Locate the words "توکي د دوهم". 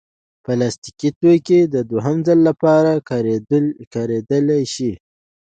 1.19-2.17